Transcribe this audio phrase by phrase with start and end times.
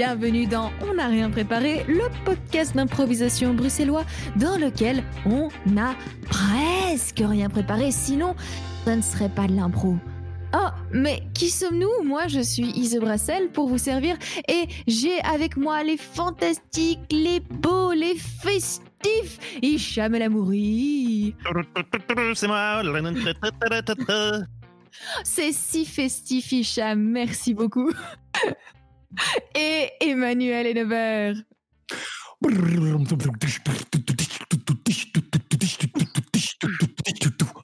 [0.00, 4.06] bienvenue dans On n'a rien préparé, le podcast d'improvisation bruxellois
[4.36, 5.94] dans lequel on n'a
[6.24, 8.34] presque rien préparé, sinon
[8.86, 9.96] ça ne serait pas de l'impro.
[10.54, 12.02] Oh, mais qui sommes-nous?
[12.02, 14.16] Moi, je suis Ise Brassel pour vous servir
[14.48, 21.34] et j'ai avec moi les fantastiques, les beaux, les festifs Hicham El Amouri.
[22.34, 22.80] C'est moi.
[25.24, 27.92] C'est si festif, Hicham, merci beaucoup.
[29.54, 31.34] Et Emmanuel Henneber.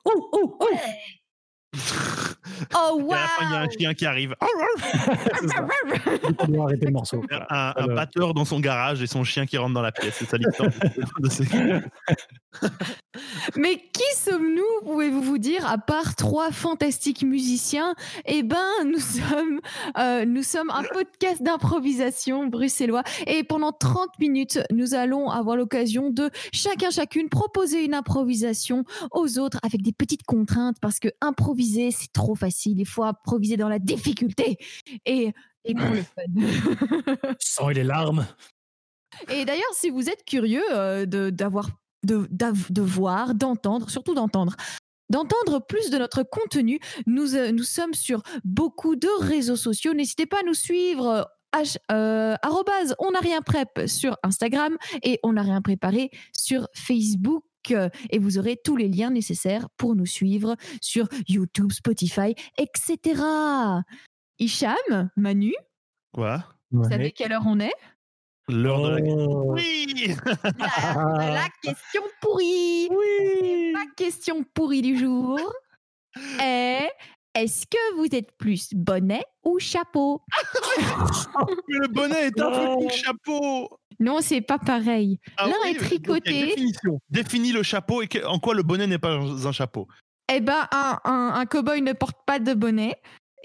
[0.04, 0.78] Oh, oh, oh.
[2.76, 4.34] Oh, Et à la fin, il y a un wow chien qui arrive.
[5.40, 5.66] C'est ça.
[6.40, 7.22] On doit arrêter le morceau.
[7.30, 7.94] Un, un Alors.
[7.96, 10.14] batteur dans son garage et son chien qui rentre dans la pièce.
[10.18, 10.70] C'est ça l'histoire.
[11.20, 11.44] de ces-
[13.56, 17.94] Mais qui sommes-nous, pouvez-vous vous dire, à part trois fantastiques musiciens?
[18.24, 19.60] Eh ben, nous sommes,
[19.98, 23.02] euh, nous sommes un podcast d'improvisation bruxellois.
[23.26, 29.38] Et pendant 30 minutes, nous allons avoir l'occasion de chacun, chacune proposer une improvisation aux
[29.38, 32.45] autres avec des petites contraintes parce que improviser, c'est trop facile.
[32.78, 34.58] Il faut improviser dans la difficulté
[35.04, 35.32] et,
[35.64, 36.22] et pour le fun.
[37.40, 38.26] Sang et les larmes.
[39.30, 41.70] Et d'ailleurs, si vous êtes curieux euh, de d'avoir
[42.04, 44.54] de, d'av- de voir, d'entendre, surtout d'entendre,
[45.10, 49.94] d'entendre plus de notre contenu, nous, euh, nous sommes sur beaucoup de réseaux sociaux.
[49.94, 51.06] N'hésitez pas à nous suivre.
[51.06, 51.22] euh,
[51.54, 52.36] H, euh,
[52.98, 57.44] on n'a rien prep sur Instagram et on n'a rien préparé sur Facebook.
[57.72, 63.22] Euh, Et vous aurez tous les liens nécessaires pour nous suivre sur YouTube, Spotify, etc.
[64.38, 65.54] Hicham, Manu,
[66.12, 66.44] Quoi?
[66.70, 67.74] Vous savez quelle heure on est?
[68.48, 69.02] L'heure de la.
[69.04, 69.52] Oh.
[69.54, 70.14] Oui
[70.58, 70.58] la,
[71.34, 72.88] la question pourrie.
[72.90, 73.72] Oui.
[73.72, 75.38] La question pourrie du jour
[76.40, 76.40] est
[77.36, 80.22] est-ce que vous êtes plus bonnet ou chapeau?
[80.78, 80.82] Mais
[81.68, 83.68] le bonnet est un fucking chapeau
[84.00, 85.18] Non, c'est pas pareil.
[85.36, 86.46] Ah L'un oui, est tricoté.
[86.46, 87.00] définition.
[87.10, 89.86] Définis le chapeau et en quoi le bonnet n'est pas un chapeau?
[90.32, 92.96] Eh ben, un, un, un cow-boy ne porte pas de bonnet.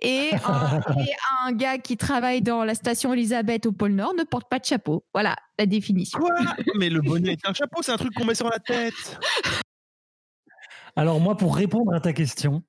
[0.04, 1.14] Et un, et
[1.46, 4.66] un gars qui travaille dans la station Elisabeth au pôle Nord ne porte pas de
[4.66, 5.06] chapeau.
[5.14, 6.18] Voilà la définition.
[6.20, 6.34] Quoi?
[6.76, 8.94] Mais le bonnet est un chapeau, c'est un truc qu'on met sur la tête.
[10.96, 12.64] Alors moi, pour répondre à ta question,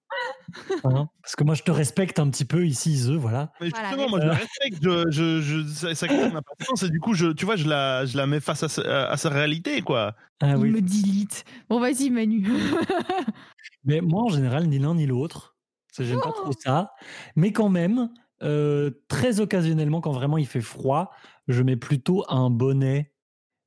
[0.84, 3.53] hein, parce que moi je te respecte un petit peu ici, Ise, voilà.
[3.60, 6.53] Mais Voilà, justement, moi je le respecte, je, je, je, ça, ça crée n'a pas
[6.59, 8.69] de sens et du coup, je, tu vois, je la, je la mets face à,
[8.69, 10.15] sa- à sa réalité, quoi.
[10.41, 10.71] Ah Il oui.
[10.71, 11.44] me delete.
[11.69, 12.47] Bon, vas-y, Manu.
[13.84, 15.56] Mais moi, en général, ni l'un ni l'autre.
[15.99, 16.43] J'aime pas Oh.
[16.43, 16.93] trop ça.
[17.37, 18.10] Mais quand même,
[18.43, 21.10] euh, très occasionnellement, quand vraiment il fait froid,
[21.49, 23.11] je mets plutôt un bonnet.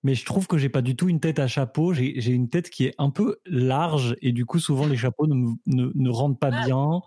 [0.06, 1.92] Mais je trouve que j'ai pas du tout une tête à chapeau.
[1.92, 5.56] J'ai une tête qui est un peu large et du coup, souvent les chapeaux ne,
[5.66, 7.02] ne, ne rentrent pas bien.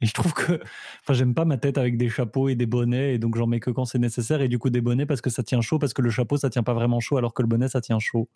[0.00, 0.58] Et je trouve que,
[1.02, 3.60] enfin, j'aime pas ma tête avec des chapeaux et des bonnets, et donc j'en mets
[3.60, 4.40] que quand c'est nécessaire.
[4.40, 6.48] Et du coup, des bonnets parce que ça tient chaud, parce que le chapeau ça
[6.48, 8.30] tient pas vraiment chaud, alors que le bonnet ça tient chaud.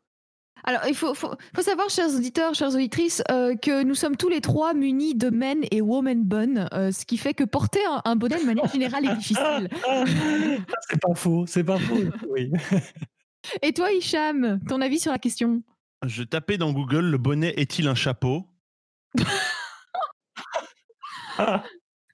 [0.65, 4.29] Alors, il faut, faut, faut savoir, chers auditeurs, chères auditrices, euh, que nous sommes tous
[4.29, 8.03] les trois munis de men et woman bun, euh, ce qui fait que porter un,
[8.05, 9.71] un bonnet de manière générale est difficile.
[10.91, 12.05] c'est pas faux, c'est pas faux.
[12.29, 12.53] Oui.
[13.63, 15.63] Et toi, Hicham, ton avis sur la question?
[16.05, 18.47] Je tapais dans Google le bonnet est-il un chapeau?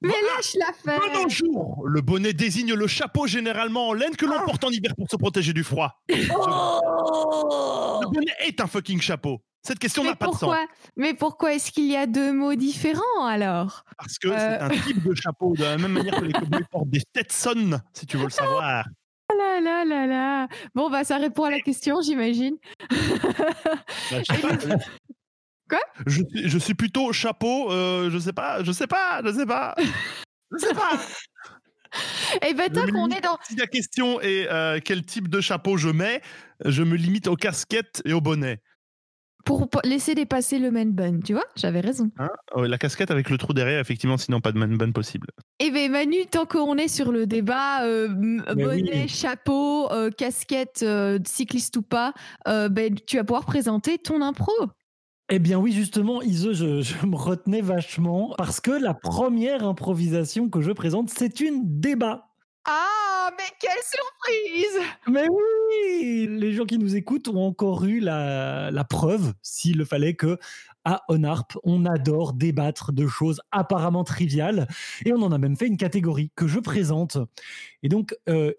[0.00, 4.26] Mais lâche l'affaire Pas dans jour Le bonnet désigne le chapeau généralement en laine que
[4.26, 6.00] l'on porte en hiver pour se protéger du froid.
[6.08, 9.42] Le bonnet est un fucking chapeau.
[9.66, 10.54] Cette question n'a pas de sens.
[10.96, 13.82] mais pourquoi est-ce qu'il y a deux mots différents alors?
[13.98, 14.36] Parce que Euh.
[14.38, 17.80] c'est un type de chapeau, de la même manière que les cowboys portent des Stetson,
[17.92, 18.84] si tu veux le savoir.
[19.30, 22.56] Ah là là là là Bon, bah ça répond à la question, j'imagine.
[22.90, 24.18] Bah.
[25.68, 25.80] Quoi?
[26.06, 29.44] Je, suis- je suis plutôt chapeau, euh, je sais pas, je sais pas, je sais
[29.46, 29.74] pas.
[30.52, 30.92] Je sais pas.
[32.46, 33.38] Eh ben, tant qu'on est dans...
[33.48, 36.20] Si la question est euh, quel type de chapeau je mets,
[36.66, 38.60] je me limite aux casquettes et au bonnet.
[39.48, 42.10] Pour laisser dépasser le man bun, tu vois J'avais raison.
[42.18, 45.28] Hein Euh, la casquette avec le trou derrière, effectivement, sinon pas de man bun possible.
[45.58, 48.08] Eh ben Manu, tant qu'on est sur le débat euh,
[48.54, 49.08] bonnet, oui.
[49.08, 52.12] chapeau, euh, casquette, euh, cycliste ou pas,
[52.46, 54.52] euh, ben, tu vas pouvoir présenter ton impro.
[55.30, 60.48] Eh bien oui, justement, Ise, je, je me retenais vachement parce que la première improvisation
[60.48, 62.28] que je présente, c'est une débat.
[62.66, 68.86] Ah, mais quelle surprise Mais oui, les gens qui nous écoutent ont encore eu la,
[68.88, 70.38] preuve, s'il le fallait, que
[70.84, 74.68] à Onarp, on adore débattre de choses apparemment triviales,
[75.04, 77.18] et on en a même fait une catégorie que je présente.
[77.82, 78.52] Et donc, euh,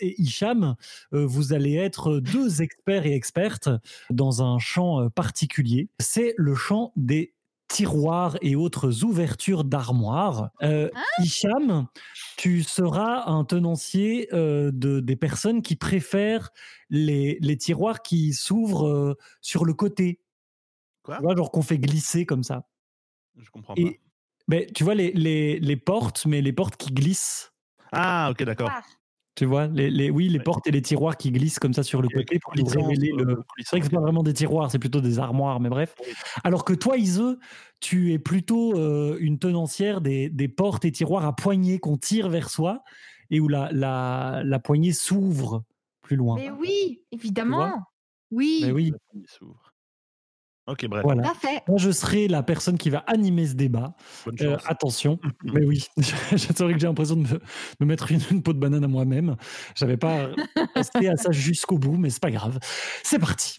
[0.00, 0.76] et Hicham,
[1.12, 3.68] euh, vous allez être deux experts et expertes
[4.10, 5.88] dans un champ euh, particulier.
[6.00, 7.34] C'est le champ des
[7.68, 10.50] tiroirs et autres ouvertures d'armoires.
[10.62, 11.86] Euh, Hicham,
[12.36, 16.50] tu seras un tenancier euh, de, des personnes qui préfèrent
[16.90, 20.20] les, les tiroirs qui s'ouvrent euh, sur le côté.
[21.02, 21.16] Quoi?
[21.16, 22.68] Tu vois, genre qu'on fait glisser comme ça.
[23.36, 23.80] Je comprends pas.
[24.48, 27.52] Ben, tu vois, les, les, les portes, mais les portes qui glissent.
[27.92, 28.70] Ah, ok, d'accord.
[29.36, 30.44] Tu vois, les, les, oui, les Ouais.
[30.44, 33.12] portes et les tiroirs qui glissent comme ça sur le côté les pour coulissances, révéler
[33.12, 33.42] le.
[33.58, 35.94] C'est vrai que c'est pas vraiment des tiroirs, c'est plutôt des armoires, mais bref.
[36.42, 37.38] Alors que toi, Ise,
[37.80, 42.30] tu es plutôt euh, une tenancière des, des portes et tiroirs à poignée qu'on tire
[42.30, 42.82] vers soi
[43.30, 45.64] et où la, la, la poignée s'ouvre
[46.00, 46.36] plus loin.
[46.36, 47.82] Mais oui, évidemment.
[48.30, 49.65] Oui, Mais oui, Il s'ouvre.
[50.66, 51.02] Ok, bref.
[51.04, 51.22] voilà.
[51.68, 53.94] Moi, je serai la personne qui va animer ce débat.
[54.24, 57.40] Bonne Euh, attention, mais oui, c'est vrai que j'ai l'impression de me,
[57.80, 59.36] me mettre une, une peau de banane à moi-même.
[59.76, 60.28] J'avais pas
[60.74, 62.58] pensé à ça jusqu'au bout, mais c'est pas grave.
[63.04, 63.58] C'est parti.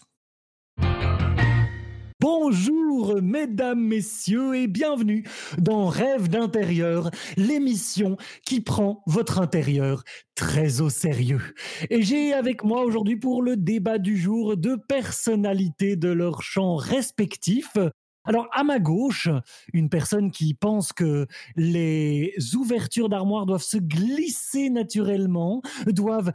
[2.50, 5.22] Bonjour, mesdames, messieurs, et bienvenue
[5.58, 10.02] dans Rêve d'intérieur, l'émission qui prend votre intérieur
[10.34, 11.42] très au sérieux.
[11.90, 16.76] Et j'ai avec moi aujourd'hui pour le débat du jour deux personnalités de leur champ
[16.76, 17.76] respectif.
[18.28, 19.28] Alors, à ma gauche,
[19.72, 21.26] une personne qui pense que
[21.56, 26.32] les ouvertures d'armoire doivent se glisser naturellement, doivent,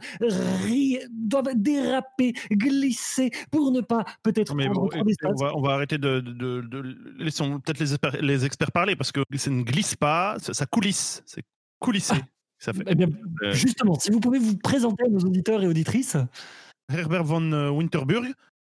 [1.10, 6.20] doivent déraper, glisser pour ne pas peut-être Mais bon, on, va, on va arrêter de,
[6.20, 9.94] de, de- de- laissons peut-être les experts, les experts parler parce que ça ne glisse
[9.94, 11.42] pas, ça, ça coulisse, c'est
[11.78, 12.16] coulisser.
[12.58, 12.82] Ça fait.
[12.86, 13.08] Eh bien,
[13.42, 16.16] Euh, justement, si vous pouvez vous présenter à nos auditeurs et auditrices.
[16.90, 18.26] Herbert von euh, Winterburg.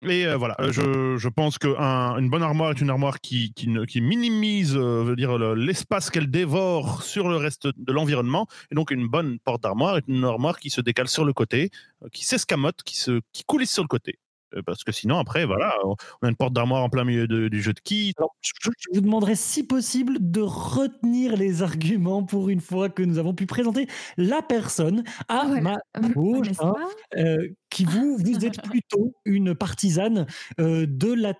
[0.08, 3.68] Et euh, voilà, euh, je, je pense qu'une bonne armoire est une armoire qui, qui,
[3.68, 8.46] ne- qui minimise euh, veut dire, le- l'espace qu'elle dévore sur le reste de l'environnement.
[8.72, 11.70] Et donc, une bonne porte d'armoire est une armoire qui se décale sur le côté,
[12.02, 14.18] euh, qui s'escamote, qui, se, qui coulisse sur le côté.
[14.66, 15.94] Parce que sinon, après, voilà, on
[16.26, 18.14] a une porte d'armoire en plein milieu de- du jeu de qui.
[18.18, 23.02] Alors, je, je vous demanderai si possible de retenir les arguments pour une fois que
[23.02, 23.86] nous avons pu présenter
[24.16, 25.60] la personne à Voilà.
[25.60, 26.74] ma Euh, gauche, hein,
[27.16, 30.26] euh, qui vous, vous êtes plutôt une partisane
[30.58, 31.34] euh, de la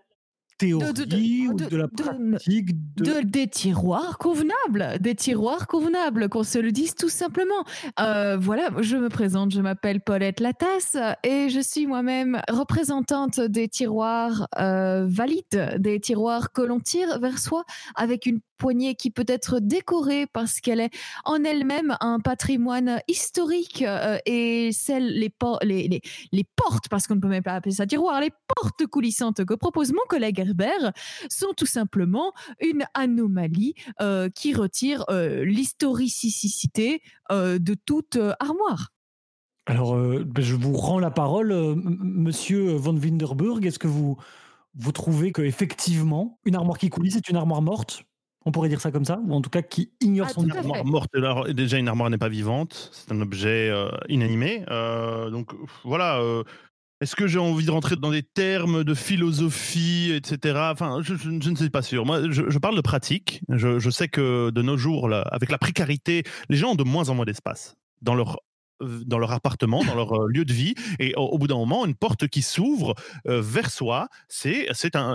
[0.61, 3.05] théorie de- de- ou de- de la pratique de...
[3.05, 7.65] De- des tiroirs convenables, des tiroirs convenables, qu'on se le dise tout simplement.
[7.99, 13.69] Euh, voilà, je me présente, je m'appelle Paulette Latasse et je suis moi-même représentante des
[13.69, 17.65] tiroirs euh, valides, des tiroirs que l'on tire vers soi
[17.95, 23.83] avec une poignée qui peut être décorée parce qu'elle est en elle-même un patrimoine historique
[23.83, 27.55] euh, et celles, les, por- les, les, les portes, parce qu'on ne peut même pas
[27.55, 30.93] appeler ça tiroir, les portes coulissantes que propose mon collègue Herbert
[31.31, 37.01] sont tout simplement une anomalie euh, qui retire euh, l'historicité
[37.33, 38.91] euh, de toute armoire.
[39.67, 43.65] Alors, ben, je vous rends la parole, monsieur von Winderburg.
[43.65, 44.17] Est-ce que vous,
[44.75, 48.03] vous trouvez que effectivement une armoire qui coulisse est une armoire morte?
[48.47, 50.49] On pourrait dire ça comme ça Ou en tout cas qui ignore Ah, son.
[50.51, 51.11] Armoire morte,
[51.51, 54.65] déjà une armoire n'est pas vivante, c'est un objet euh, inanimé.
[54.71, 55.53] Euh, donc
[55.85, 56.43] voilà, euh,
[57.03, 60.59] est-ce que j'ai envie de rentrer dans des termes de philosophie, etc.
[60.73, 62.05] Enfin, je, je- je ne suis pas sûr.
[62.07, 63.43] Moi, je, je parle de pratique.
[63.49, 66.85] Je, je sais que de nos jours, là, avec la précarité, les gens ont de
[66.85, 68.39] moins en moins d'espace dans leur
[68.81, 71.85] dans leur appartement, dans leur euh, lieu de vie, et au, au bout d'un moment,
[71.87, 72.95] une porte qui s'ouvre
[73.29, 74.67] euh, vers soi, c'est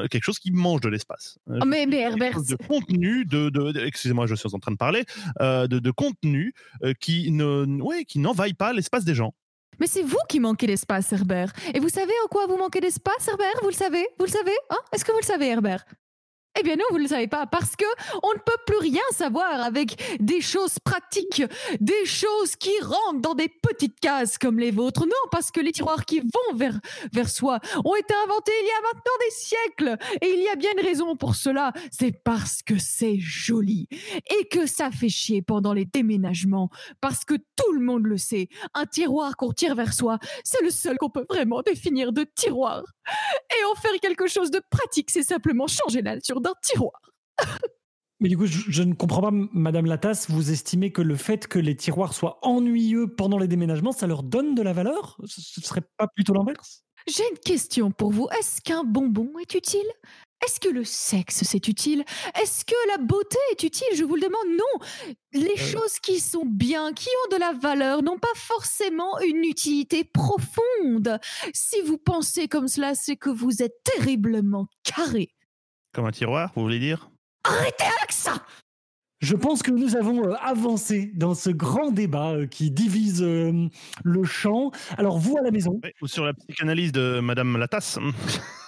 [0.09, 1.37] quelque chose qui mange de l'espace.
[1.49, 4.77] Euh, Oh, mais, Herbert, de contenu, de, de- de- excusez-moi, je suis en train de
[4.77, 5.03] parler,
[5.41, 6.53] euh, de, de contenu
[6.99, 9.33] qui ne, ouais, qui n'envahit pas l'espace des gens.
[9.79, 11.51] mais c'est vous qui manquez d'espace, Herbert.
[11.73, 13.59] Et vous savez en quoi vous manquez d'espace, Herbert?
[13.61, 14.05] Vous le savez?
[14.19, 14.55] Vous le savez?
[14.69, 14.77] Hein?
[14.93, 15.83] Est-ce que vous le savez, Herbert?
[16.59, 17.85] Eh bien non, vous ne le savez pas, parce que
[18.23, 21.43] on ne peut plus rien savoir avec des choses pratiques,
[21.79, 25.05] des choses qui rentrent dans des petites cases comme les vôtres.
[25.05, 26.79] Non, parce que les tiroirs qui vont vers,
[27.13, 29.97] vers soi ont été inventés il y a maintenant des siècles.
[30.21, 31.73] Et il y a bien une raison pour cela.
[31.91, 33.87] C'est parce que c'est joli
[34.39, 36.69] et que ça fait chier pendant les déménagements.
[37.01, 38.49] Parce que tout le monde le sait.
[38.73, 42.94] Un tiroir qu'on tire vers soi, c'est le seul qu'on peut vraiment définir de tiroir.
[43.51, 46.99] Et en faire quelque chose de pratique, c'est simplement changer la nature d'un tiroir.
[48.21, 51.47] Mais du coup, je, je ne comprends pas, Madame Latasse, vous estimez que le fait
[51.47, 55.17] que les tiroirs soient ennuyeux pendant les déménagements, ça leur donne de la valeur?
[55.25, 56.85] Ce ce serait pas plutôt l'inverse?
[57.07, 58.27] J'ai une question pour vous.
[58.39, 59.87] Est-ce qu'un bonbon est utile?
[60.45, 62.03] Est-ce que le sexe c'est utile?
[62.39, 63.87] Est-ce que la beauté est utile?
[63.95, 64.47] Je vous le demande.
[64.57, 65.11] Non.
[65.33, 70.03] Les choses qui sont bien, qui ont de la valeur, n'ont pas forcément une utilité
[70.03, 71.19] profonde.
[71.53, 75.29] Si vous pensez comme cela, c'est que vous êtes terriblement carré.
[75.93, 77.09] Comme un tiroir, vous voulez dire?
[77.43, 78.43] Arrêtez avec ça
[79.21, 83.67] Je pense que nous avons euh, avancé dans ce grand débat euh, qui divise euh,
[84.03, 84.71] le champ.
[84.97, 87.97] Alors, vous à la maison, Ou sur la psychanalyse de Madame Latasse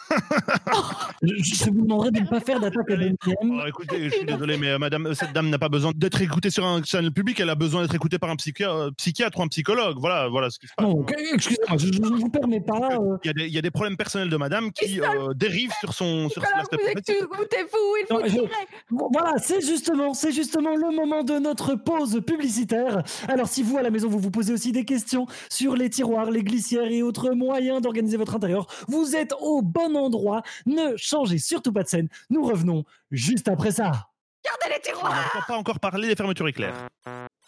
[0.09, 2.95] Je, je vous demanderai de ne pas faire d'attaque à
[3.41, 6.49] Oh, écoutez, je suis désolé, mais euh, madame, cette dame n'a pas besoin d'être écoutée
[6.49, 9.47] sur un channel public, elle a besoin d'être écoutée par un euh, psychiatre ou un
[9.47, 9.97] psychologue.
[9.99, 10.85] Voilà, voilà ce qui se passe.
[10.85, 12.89] Non, excusez-moi, je je ne vous permets pas.
[12.99, 15.33] euh, Il y, a des, il y a des problèmes personnels de madame qui euh,
[15.33, 20.13] dérivent sur son sur l'aspect vous êtes écoutez-vous, il faut Non, je- Voilà, c'est justement,
[20.13, 23.03] c'est justement le moment de notre pause publicitaire.
[23.27, 26.31] Alors, si vous à la maison vous vous posez aussi des questions sur les tiroirs,
[26.31, 30.41] les glissières et autres moyens d'organiser votre intérieur, vous êtes au bon endroit.
[30.65, 32.09] Ne changez surtout pas de scène.
[32.29, 34.09] Nous revenons juste après ça.
[34.45, 35.31] Gardez les On tiroirs.
[35.35, 36.75] n'a pas encore parlé des fermetures éclairs.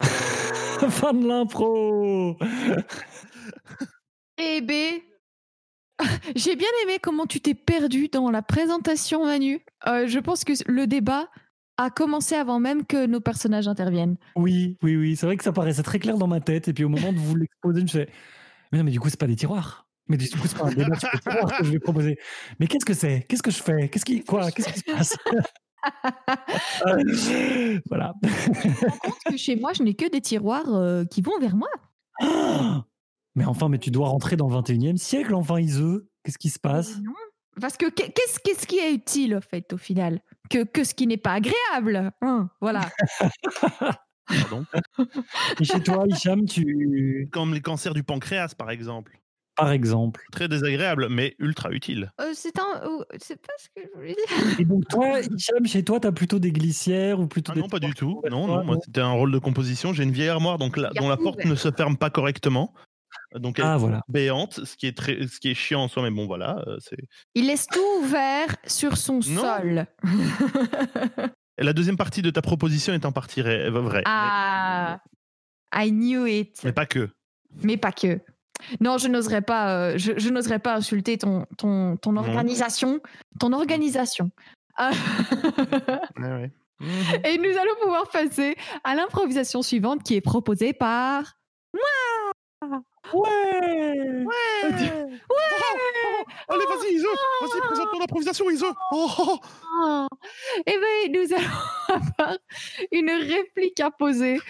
[0.90, 2.36] fin de l'impro.
[4.42, 4.72] Eh B,
[6.34, 9.62] j'ai bien aimé comment tu t'es perdu dans la présentation, Manu.
[9.86, 11.28] Euh, je pense que le débat
[11.76, 14.16] a commencé avant même que nos personnages interviennent.
[14.36, 15.16] Oui, oui, oui.
[15.16, 16.68] C'est vrai que ça paraissait très clair dans ma tête.
[16.68, 18.08] Et puis au moment de vous l'exposer, je me fais
[18.72, 19.86] Mais non, mais du coup, c'est pas des tiroirs.
[20.10, 21.08] Mais du coup, c'est pas un débat sur
[21.58, 22.18] que je vais proposer.
[22.58, 23.24] Mais qu'est-ce que c'est?
[23.28, 23.88] Qu'est-ce que je fais?
[23.88, 24.50] Qu'est-ce qui, quoi?
[24.50, 25.16] Qu'est-ce qui se passe?
[27.88, 28.12] Voilà.
[29.02, 31.68] Compte que chez moi, je n'ai que des tiroirs euh, qui vont vers moi?
[33.36, 36.10] Mais enfin, mais tu dois rentrer dans le 21e siècle, enfin, Iseux.
[36.24, 36.98] Qu'est-ce qui se passe?
[36.98, 37.12] Non.
[37.60, 40.20] Parce que qu'est- qu'est-ce qu'est-ce qui est utile, au fait, au final?
[40.50, 42.12] Que, que ce qui n'est pas agréable.
[42.22, 42.90] hein, voilà.
[44.26, 44.64] Pardon?
[45.60, 47.28] Et chez toi, Hicham, tu.
[47.32, 49.19] Comme les cancers du pancréas, par exemple.
[49.60, 50.24] Par exemple.
[50.32, 52.10] Très désagréable, mais ultra utile.
[52.20, 52.82] Euh, c'est un.
[52.86, 54.58] oh, c'est pas ce que je voulais dire.
[54.60, 57.60] Et donc, toi, Hicham, chez toi, tu as plutôt des glissières ou plutôt Ah des
[57.60, 58.22] non, pas du tout.
[58.30, 59.92] Non, non, moi c'était un rôle de composition.
[59.92, 61.50] J'ai une vieille armoire donc la- dont la porte ouvert.
[61.50, 62.74] ne se ferme pas correctement.
[63.34, 64.00] Donc elle Ah, est voilà.
[64.08, 66.76] béante, ce qui est très, ce qui est chiant en soi, mais bon voilà, euh,
[66.80, 66.96] c'est.
[67.34, 69.42] Il laisse tout ouvert sur son Non.
[69.42, 69.86] sol.
[71.58, 74.98] La deuxième partie de ta proposition est en partie vraie, ah,
[75.74, 76.60] I knew it.
[76.64, 77.08] mais pas que.
[77.62, 78.20] Mais pas que.
[78.80, 82.20] Non, je n'oserais pas, euh, je, je n'oserais pas insulter ton, ton, ton Non.
[82.22, 83.00] organisation.
[83.38, 84.30] Ton organisation.
[84.76, 84.90] Ah.
[86.16, 86.50] Ouais, ouais.
[86.80, 86.88] Mhm.
[87.24, 91.36] Et nous allons pouvoir passer à l'improvisation suivante qui est proposée par.
[91.74, 91.80] Ouais
[96.48, 97.08] Allez, vas-y, Iso
[97.40, 99.38] Vas-y, présente ton improvisation, Iso oh, oh.
[99.82, 100.06] Oh.
[100.66, 101.48] Eh bien, nous allons
[101.88, 102.36] avoir
[102.92, 104.40] une réplique à poser.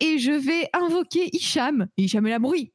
[0.00, 1.86] Et je vais invoquer Hicham.
[1.96, 2.72] Hicham et la bruit.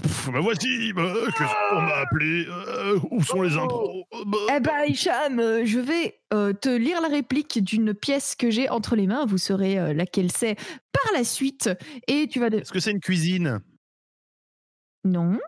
[0.00, 4.60] Pff, bah voici, bah, qu'est-ce qu'on m'a appelé Euh, Où sont les impros Bah, Eh
[4.60, 8.96] ben, Hicham, euh, je vais euh, te lire la réplique d'une pièce que j'ai entre
[8.96, 9.26] les mains.
[9.26, 10.54] Vous saurez euh, laquelle c'est
[10.92, 11.68] par la suite.
[12.08, 12.48] Et tu vas.
[12.48, 12.58] De...
[12.58, 13.60] Est-ce que c'est une cuisine?
[15.04, 15.38] Non.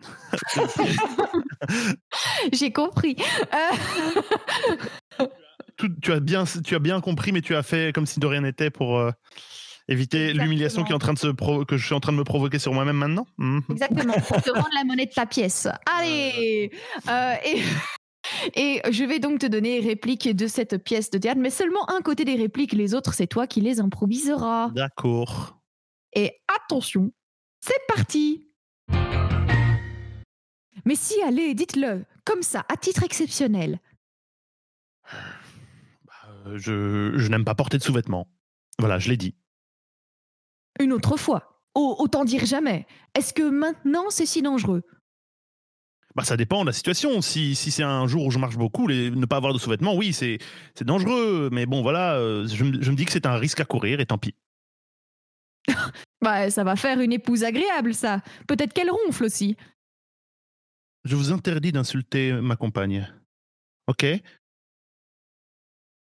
[2.52, 3.16] J'ai compris.
[3.54, 5.30] Euh,
[5.76, 8.26] Tout- tu, as bien, tu as bien compris, mais tu as fait comme si de
[8.26, 9.10] rien n'était pour euh,
[9.88, 12.24] éviter l'humiliation qui est en train de se que je suis en train de me
[12.24, 13.62] provoquer sur moi-même maintenant Mhm.
[13.70, 15.68] Exactement, pour te rendre la monnaie de ta pièce.
[15.86, 16.70] Allez
[17.08, 17.62] Euh, et,
[18.54, 21.88] et je vais donc te donner les répliques de cette pièce de théâtre, mais seulement
[21.90, 24.70] un côté des répliques, les autres, c'est toi qui les improviseras.
[24.70, 25.60] D'accord.
[26.14, 27.12] Et attention,
[27.60, 28.48] c'est parti
[30.84, 33.80] Mais si, allez, dites-le, comme ça, à titre exceptionnel.
[36.46, 38.28] Euh, je je n'aime pas porter de sous-vêtements.
[38.78, 39.34] Voilà, je l'ai dit.
[40.80, 41.62] Une autre fois.
[41.74, 42.86] Autant dire jamais.
[43.16, 44.82] Est-ce que maintenant c'est si dangereux?
[46.14, 47.20] Bah, ça dépend de la situation.
[47.22, 49.96] Si, si c'est un jour où je marche beaucoup, les, ne pas avoir de sous-vêtements,
[49.96, 50.38] oui, c'est
[50.76, 51.48] c'est dangereux.
[51.50, 53.98] Mais bon, voilà, euh, je, me- je me dis que c'est un risque à courir
[54.00, 54.34] et tant pis.
[56.22, 58.22] Bah, ça va faire une épouse agréable, ça.
[58.48, 59.56] Peut-être qu'elle ronfle aussi.
[61.04, 63.12] Je vous interdis d'insulter ma compagne.
[63.88, 64.06] Ok?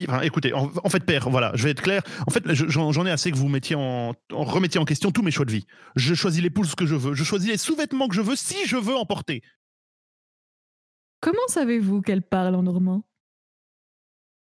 [0.07, 2.03] Enfin, écoutez, en, en fait, père, voilà, je vais être clair.
[2.27, 5.23] En fait, je- j'en ai assez que vous mettiez en, en- remettiez en question tous
[5.23, 5.67] mes choix de vie.
[5.97, 7.15] Je choisis l'épouse que je veux.
[7.15, 9.43] Je choisis les sous-vêtements que je veux si je veux en porter.
[11.21, 13.03] Comment savez-vous qu'elle parle en normand?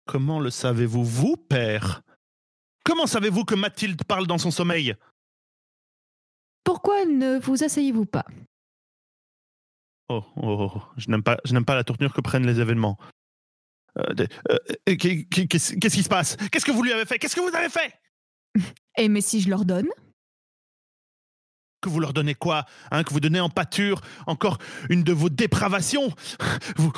[0.07, 2.01] Comment le savez-vous, vous, père?
[2.83, 4.93] Comment savez-vous que Mathilde parle dans son sommeil?
[6.65, 8.25] Pourquoi ne vous asseyez-vous pas?
[10.09, 12.97] Oh, oh, oh, je n'aime pas, je n'aime pas la tournure que prennent les événements.
[13.99, 14.57] Euh, de- euh,
[14.95, 16.37] qu'est- qu'est- Qu'est-ce qui se passe?
[16.51, 17.19] Qu'est-ce que vous lui avez fait?
[17.19, 17.93] Qu'est-ce que vous avez fait?
[18.97, 19.87] Et mais si je leur donne?
[21.81, 24.57] Que vous leur donnez quoi hein, Que vous donnez en pâture encore
[24.89, 26.09] une de vos dépravations?
[26.77, 26.91] Vous...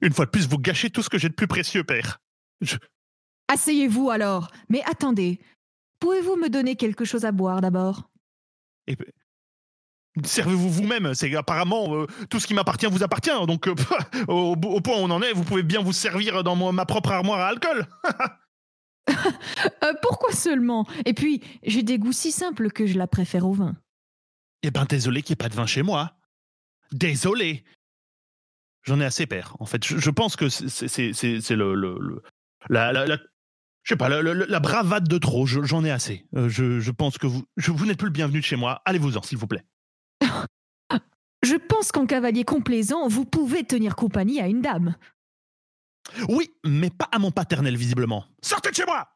[0.00, 2.20] Une fois de plus, vous gâchez tout ce que j'ai de plus précieux, père.
[3.48, 4.50] Asseyez-vous alors.
[4.68, 5.40] Mais attendez.
[6.00, 8.10] Pouvez-vous me donner quelque chose à boire d'abord?
[8.86, 8.96] Et...
[10.24, 11.14] Servez-vous vous-même.
[11.14, 13.30] C'est apparemment euh, tout ce qui m'appartient vous appartient.
[13.46, 13.74] Donc, euh,
[14.28, 17.12] au, au point où on en est, vous pouvez bien vous servir dans ma propre
[17.12, 17.86] armoire à alcool.
[19.84, 20.84] Euh, Pourquoi seulement?
[21.04, 23.76] Et puis, j'ai des goûts si simples que je la préfère au vin.
[24.64, 26.16] Eh ben, désolé qu'il n'y ait pas de vin chez moi.
[26.90, 27.64] Désolé.
[28.82, 29.56] J'en ai assez, père.
[29.60, 30.70] En fait, je, je pense que c'est
[31.50, 32.22] le, le, le-
[32.68, 33.18] la, la, la-
[33.84, 35.46] je sais pas, la, la- la bravade de trop.
[35.46, 36.26] je- J'en ai assez.
[36.34, 38.82] Euh, je, je pense que vous, je, vous n'êtes plus le bienvenu de chez moi.
[38.84, 39.64] Allez-vous-en, s'il vous plaît.
[41.42, 44.96] Je pense qu'en cavalier complaisant, vous pouvez tenir compagnie à une dame.
[46.28, 48.24] Oui, mais pas à mon paternel, visiblement.
[48.42, 49.08] Sortez de chez moi!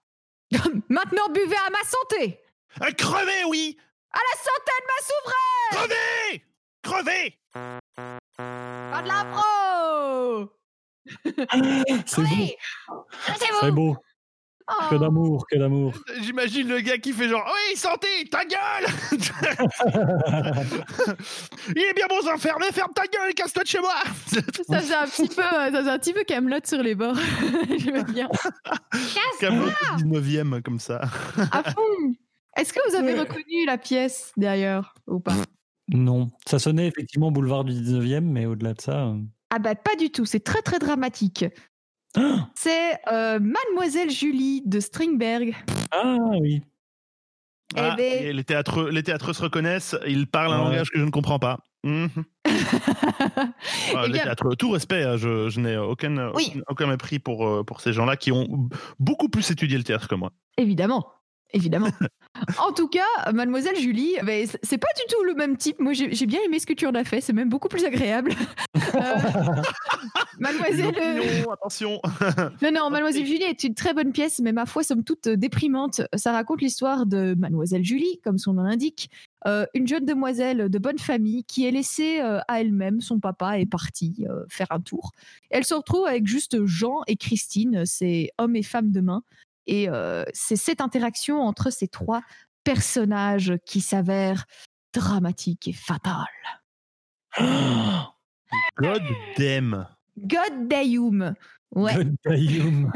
[0.88, 2.40] Maintenant, buvez à ma santé!
[2.83, 3.76] Euh, Crevez, oui!
[4.12, 5.88] À la santé de ma souveraine!
[5.88, 6.45] Crevez!
[6.83, 7.38] Crevez!
[8.37, 10.50] Pas de l'impro!
[12.07, 12.57] C'est beau, Oui
[13.61, 13.97] c'est beau.
[14.72, 14.84] Oh.
[14.90, 15.92] Que d'amour, que d'amour.
[16.22, 18.86] J'imagine le gars qui fait genre Oui, santé, ta gueule
[21.74, 23.94] Il est bien bon s'enfermer, ferme ta gueule et casse-toi de chez moi
[24.26, 27.16] Ça faisait un petit peu, euh, ça faisait un petit peu Camelot sur les bords.
[27.78, 28.28] J'aimais bien.
[29.40, 31.00] Comme le 19ème, comme ça.
[31.52, 32.14] À fond.
[32.56, 35.34] Est-ce que vous avez reconnu la pièce derrière ou pas?
[35.88, 39.06] Non, ça sonnait effectivement boulevard du 19e, mais au-delà de ça.
[39.06, 39.16] euh,
[39.50, 40.24] Ah bah pas du tout.
[40.26, 41.44] C'est très très dramatique.
[42.16, 45.54] Ah, C'est euh, Mademoiselle Julie de Stringberg.
[45.92, 46.62] ah oui.
[47.76, 50.64] Ah, Eh ben- et les, théâtreux, les théâtreux se reconnaissent, ils parlent un Ouais.
[50.72, 51.58] langage que je ne comprends pas.
[51.84, 52.08] Mhm.
[53.94, 56.50] Ah, Eh les bien- théâtreux, tout respect, hein, je, je n'ai aucun, Oui.
[56.52, 60.08] aucun, aucun mépris pour, euh, pour ces gens-là qui ont beaucoup plus étudié le théâtre
[60.08, 60.32] que moi.
[60.56, 61.06] Évidemment.
[61.52, 61.88] Évidemment.
[62.59, 65.80] en tout cas, Mademoiselle Julie, c- c'est pas du tout le même type.
[65.80, 67.21] Moi, j'ai bien aimé ce que tu en as fait.
[67.21, 68.33] C'est même beaucoup plus agréable.
[68.95, 69.62] Euh,
[70.38, 70.95] Mademoiselle.
[71.00, 72.00] euh, L'opinion, attention
[72.62, 75.37] Non, non, Mademoiselle Julie est une très bonne pièce, mais ma foi, somme toute euh,
[75.37, 76.02] déprimante.
[76.16, 79.11] Ça raconte l'histoire de Mademoiselle Julie, comme son nom l'indique,
[79.47, 83.00] euh, une jeune demoiselle de bonne famille qui est laissée euh, à elle-même.
[83.00, 85.12] Son papa est parti euh, faire un tour.
[85.50, 89.23] Elle se retrouve avec juste Jean et Christine, c'est hommes et femmes de main.
[89.70, 92.22] Et euh, c'est cette interaction entre ces trois
[92.64, 94.46] personnages qui s'avère
[94.92, 96.26] dramatique et fatale.
[97.38, 99.02] God
[99.38, 99.86] damn
[100.18, 101.36] God damn
[101.73, 101.95] Ouais.
[101.95, 102.90] God damn.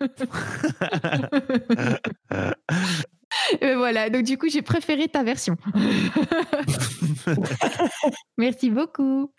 [3.62, 5.56] Et voilà, donc du coup, j'ai préféré ta version.
[8.36, 9.32] Merci beaucoup.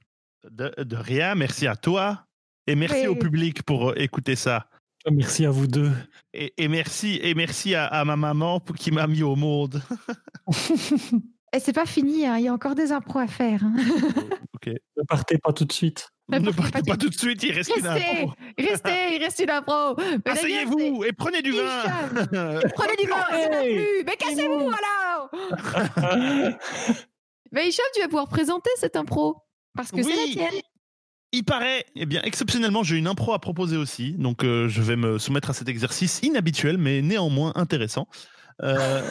[0.50, 2.26] de, de rien, merci à toi.
[2.66, 3.08] Et merci Oui.
[3.08, 4.68] au public pour euh, écouter ça.
[5.12, 5.92] Merci à vous deux.
[6.34, 9.82] Et, et merci, et merci à, à ma maman pour- qui m'a mis au monde.
[11.52, 13.64] Et c'est pas fini, hein, il y a encore des impros à faire.
[13.64, 13.74] hein.
[14.54, 14.68] Ok.
[14.98, 16.10] Ne partez pas tout de suite.
[16.32, 18.34] Ne Ne partez pas pas tout de suite, il reste une Restez, info.
[18.58, 19.96] restez, il reste une impro.
[20.26, 21.64] Asseyez-vous et prenez du vin.
[22.76, 23.76] Prenez du vin, c'est pas Hey.
[23.78, 24.04] plus.
[24.06, 25.32] Mais cassez-vous alors
[27.52, 29.38] Mais Hicham, tu vas pouvoir présenter cette impro.
[29.76, 30.62] Parce que c'est la tienne.
[31.32, 34.14] Il paraît, eh bien, exceptionnellement, j'ai une impro à proposer aussi.
[34.14, 38.08] Donc, euh, je vais me soumettre à cet exercice inhabituel, mais néanmoins intéressant.
[38.64, 39.02] Euh,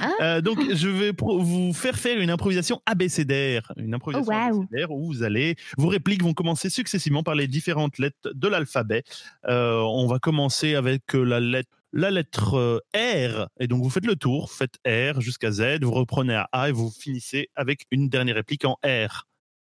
[0.00, 3.70] Hein euh, donc, je vais vous faire faire une improvisation abécédaire.
[3.76, 7.98] Une improvisation Oh, abécédaire où vous allez, vos répliques vont commencer successivement par les différentes
[7.98, 9.04] lettres de l'alphabet.
[9.44, 11.70] On va commencer avec la lettre.
[11.94, 16.34] La lettre R, et donc vous faites le tour, faites R jusqu'à Z, vous reprenez
[16.34, 19.26] à A et vous finissez avec une dernière réplique en R.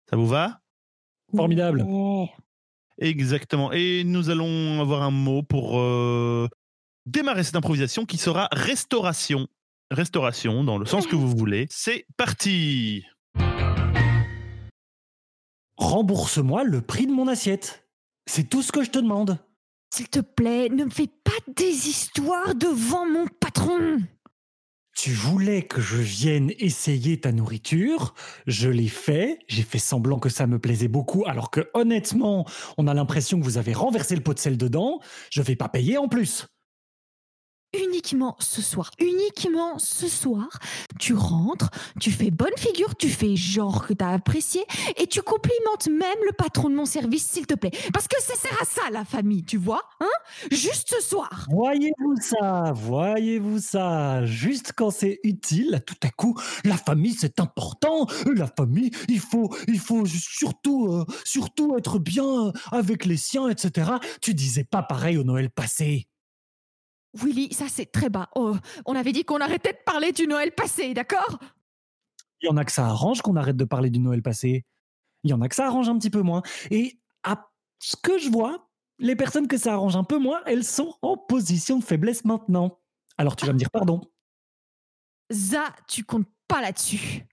[0.09, 0.61] Ça vous va?
[1.35, 1.83] Formidable.
[1.83, 2.31] Ouais.
[2.99, 3.73] Exactement.
[3.73, 6.49] Et nous allons avoir un mot pour euh,
[7.05, 9.49] démarrer cette improvisation qui sera restauration.
[9.91, 11.67] Restauration, dans le sens que vous voulez.
[11.71, 13.05] C'est parti
[15.77, 17.87] Rembourse-moi le prix de mon assiette.
[18.27, 19.39] C'est tout ce que je te demande.
[19.95, 23.99] S'il te plaît, ne me fais pas des histoires devant mon patron.
[24.97, 28.15] Tu voulais que je vienne essayer ta nourriture,
[28.47, 32.47] je l'ai fait, j'ai fait semblant que ça me plaisait beaucoup, alors que honnêtement,
[32.79, 35.69] on a l'impression que vous avez renversé le pot de sel dedans, je vais pas
[35.69, 36.47] payer en plus.
[37.75, 40.49] Uniquement ce soir, uniquement ce soir,
[40.99, 44.65] tu rentres, tu fais bonne figure, tu fais genre que t'as apprécié
[44.97, 47.73] et tu complimentes même le patron de mon service, s'il te plaît.
[47.93, 50.09] Parce que ça sert à ça, la famille, tu vois, hein?
[50.51, 51.47] Juste ce soir.
[51.51, 58.07] Voyez-vous ça, voyez-vous ça, juste quand c'est utile, tout à coup, la famille c'est important,
[58.35, 63.91] la famille, il faut, il faut surtout, euh, surtout être bien avec les siens, etc.
[64.23, 66.07] Tu disais pas pareil au Noël passé.
[67.17, 68.29] Willy, ça c'est très bas.
[68.35, 71.39] Oh, on avait dit qu'on arrêtait de parler du Noël passé, d'accord?
[72.43, 74.65] Il y en a que ça arrange qu'on arrête de parler du Noël passé.
[75.25, 76.43] Il y en a que ça arrange un petit peu moins.
[76.71, 80.65] Et à ce que je vois, les personnes que ça arrange un peu moins, elles
[80.65, 82.79] sont en position de faiblesse maintenant.
[83.19, 84.01] Alors tu vas me dire pardon.
[85.31, 87.27] Ça, tu comptes pas là-dessus.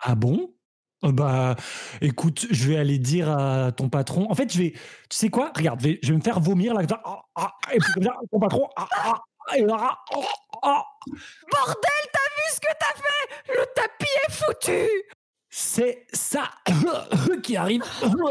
[0.00, 0.54] Ah bon?
[1.02, 1.56] Bah,
[2.02, 4.30] écoute, je vais aller dire à ton patron.
[4.30, 4.72] En fait, je vais.
[4.72, 5.50] Tu sais quoi?
[5.56, 6.82] Regarde, je vais, je vais me faire vomir là.
[7.04, 8.68] Ah, ah, et puis comme ça, ton patron.
[8.76, 9.22] Ah, ah,
[9.56, 9.98] et là, ah,
[10.62, 10.84] ah.
[11.50, 13.58] Bordel, t'as vu ce que t'as fait?
[13.58, 14.88] Le tapis est foutu
[15.48, 16.50] C'est ça
[17.42, 17.82] qui arrive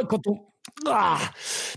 [0.08, 0.45] quand on.
[0.86, 1.17] Ah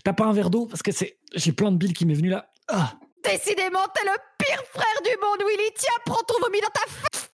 [0.05, 0.67] T'as pas un verre d'eau?
[0.67, 1.19] Parce que c'est.
[1.35, 2.51] J'ai plein de billes qui m'est venu là.
[2.69, 2.93] Ah.
[3.25, 5.71] Décidément, t'es le pire frère du monde, Willy.
[5.77, 7.32] Tiens, prends ton vomi dans ta face.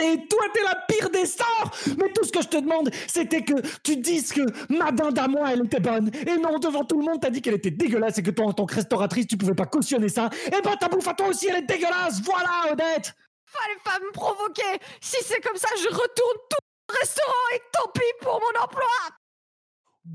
[0.00, 3.42] Et toi, t'es la pire des sorts Mais tout ce que je te demande, c'était
[3.42, 6.10] que tu dises que ma dinde à moi, elle était bonne.
[6.26, 8.52] Et non, devant tout le monde, t'as dit qu'elle était dégueulasse et que toi, en
[8.52, 10.30] tant que restauratrice, tu pouvais pas cautionner ça.
[10.46, 13.14] Et ben, ta bouffe à toi aussi, elle est dégueulasse Voilà, Odette
[13.46, 14.80] Fallait pas me provoquer.
[15.00, 16.56] Si c'est comme ça, je retourne tout
[16.90, 18.86] au restaurant et tant pis pour mon emploi.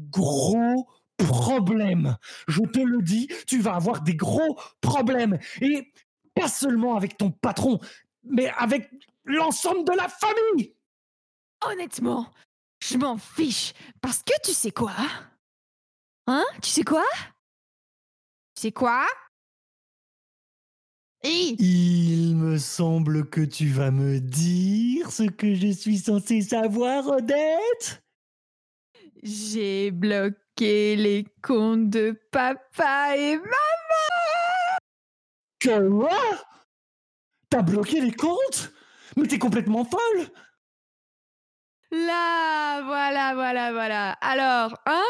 [0.09, 2.17] Gros problème.
[2.47, 5.37] Je te le dis, tu vas avoir des gros problèmes.
[5.61, 5.91] Et
[6.33, 7.79] pas seulement avec ton patron,
[8.23, 8.89] mais avec
[9.29, 10.75] l'ensemble de la famille.
[11.65, 12.31] Honnêtement,
[12.81, 13.73] je m'en fiche.
[14.01, 14.95] Parce que tu sais quoi?
[16.27, 16.45] Hein?
[16.61, 17.05] Tu sais quoi?
[18.55, 19.05] Tu sais quoi?
[21.23, 28.01] Il me semble que tu vas me dire ce que je suis censé savoir, Odette.
[29.21, 34.79] J'ai bloqué les comptes de papa et maman.
[35.61, 36.09] Quoi
[37.49, 38.71] T'as bloqué les comptes?
[39.17, 40.27] Mais t'es complètement folle
[41.91, 44.11] Là, voilà, voilà, voilà.
[44.21, 45.03] Alors, hein?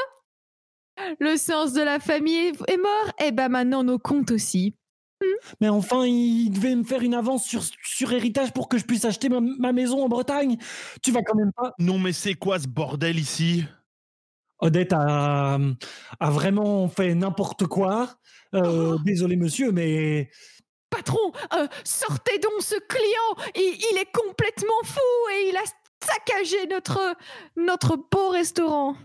[1.20, 3.14] Le sens de la famille est mort?
[3.22, 4.76] Eh ben maintenant nos comptes aussi.
[5.60, 9.04] Mais enfin, il devait me faire une avance sur, sur héritage pour que je puisse
[9.04, 10.58] acheter ma, ma maison en Bretagne.
[11.04, 11.74] Tu vas quand même pas.
[11.80, 13.66] Non, mais c'est quoi ce bordel ici?
[14.60, 15.58] Odette a,
[16.20, 18.16] a vraiment fait n'importe quoi.
[18.56, 19.00] Euh, Oh.
[19.06, 20.30] Désolé, monsieur, mais.
[20.90, 25.64] Patron, euh, sortez donc ce client il, il est complètement fou et il a
[26.04, 27.16] saccagé notre,
[27.56, 28.96] notre beau restaurant.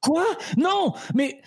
[0.00, 0.24] Quoi?
[0.56, 1.40] Non Mais.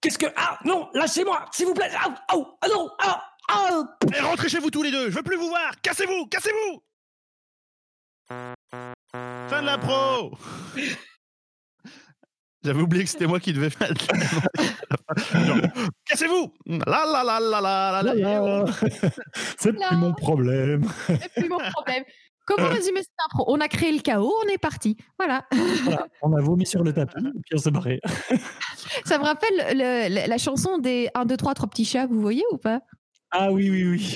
[0.00, 0.26] Qu'est-ce que.
[0.36, 3.82] Ah Non Lâchez-moi S'il vous plaît Ah, ah, ah non Ah Ah
[4.16, 6.82] Eh, rentrez chez vous tous les deux, je veux plus vous voir Cassez-vous Cassez-vous
[8.28, 10.32] Fin de la pro
[12.64, 13.92] J'avais oublié que c'était moi qui devais faire.
[16.06, 18.38] Cassez-vous La la la la la la la.
[18.40, 18.64] Voilà.
[19.58, 20.86] C'est plus mon problème.
[21.06, 22.04] C'est plus mon problème.
[22.46, 24.96] Comment résumer cette intro On a créé le chaos, on est parti.
[25.18, 25.44] Voilà.
[25.84, 28.00] Voilà, on a vomi sur le tapis et puis on s'est barré.
[29.04, 32.20] Ça me rappelle le- le- la chanson des 1, 2, 3, 3 petits chats, vous
[32.22, 32.80] voyez ou pas?
[33.30, 34.14] Ah oui, oui, oui.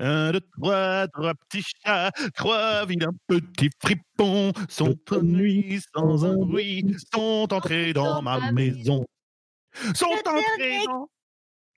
[0.00, 6.84] Un, deux, trois, trois petits chats, trois vilains petits fripons sont nuit sans un bruit,
[7.12, 9.04] sont entrés dans ma maison.
[9.94, 10.84] Sont Le entrés dernier.
[10.86, 11.08] dans...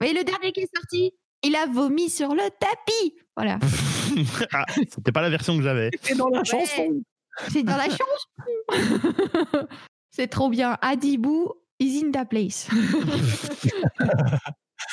[0.02, 3.16] Mais le dernier qui est sorti, il a vomi sur le tapis.
[3.36, 3.60] Voilà.
[4.54, 5.92] ah, c'était pas la version que j'avais.
[6.10, 7.02] Et dans la chanson.
[7.50, 9.68] C'est dans la chanson.
[10.12, 10.78] C'est trop bien.
[10.82, 12.68] Adibou is in the place.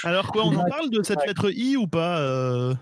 [0.04, 2.74] Alors quoi, on en parle de cette lettre I ou pas euh?